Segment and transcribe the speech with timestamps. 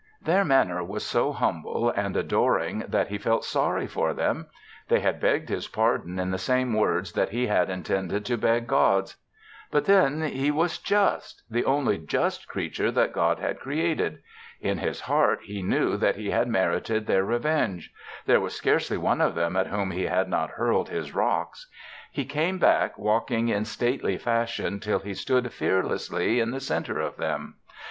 [0.19, 4.47] Their manner was so humble and adoring that he felt sorry for them.
[4.87, 8.65] They had begged his pardon in the same words that he had intended to beg
[8.65, 9.15] God's.
[9.71, 14.23] And then he was just the only just creature that God had created.
[14.59, 17.93] In his heart he knew that he had merited their revenge
[18.25, 21.69] there was scarcely one of them at whom he had not hurled his rocks.
[22.11, 27.17] He came back walking in stately fashion till he stood fearlessly in the centre of
[27.17, 27.57] them.